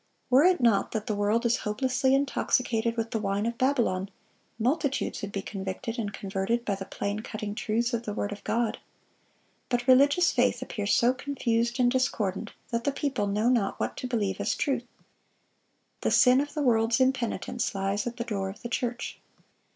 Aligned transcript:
Were 0.31 0.43
it 0.45 0.59
not 0.59 0.93
that 0.93 1.05
the 1.05 1.13
world 1.13 1.45
is 1.45 1.57
hopelessly 1.57 2.15
intoxicated 2.15 2.97
with 2.97 3.11
the 3.11 3.19
wine 3.19 3.45
of 3.45 3.59
Babylon, 3.59 4.09
multitudes 4.57 5.21
would 5.21 5.31
be 5.31 5.43
convicted 5.43 5.99
and 5.99 6.11
converted 6.11 6.65
by 6.65 6.73
the 6.73 6.85
plain, 6.85 7.19
cutting 7.19 7.53
truths 7.53 7.93
of 7.93 8.01
the 8.05 8.13
word 8.15 8.31
of 8.31 8.43
God. 8.43 8.79
But 9.69 9.87
religious 9.87 10.31
faith 10.31 10.63
appears 10.63 10.91
so 10.95 11.13
confused 11.13 11.79
and 11.79 11.91
discordant, 11.91 12.49
that 12.71 12.83
the 12.83 12.91
people 12.91 13.27
know 13.27 13.47
not 13.49 13.79
what 13.79 13.95
to 13.97 14.07
believe 14.07 14.41
as 14.41 14.55
truth. 14.55 14.87
The 16.01 16.09
sin 16.09 16.41
of 16.41 16.55
the 16.55 16.63
world's 16.63 16.99
impenitence 16.99 17.75
lies 17.75 18.07
at 18.07 18.17
the 18.17 18.23
door 18.23 18.49
of 18.49 18.63
the 18.63 18.69
church. 18.69 19.19